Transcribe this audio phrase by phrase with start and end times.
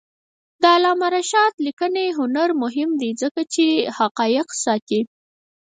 [0.61, 3.65] د علامه رشاد لیکنی هنر مهم دی ځکه چې
[3.97, 5.01] حقایق ساتي.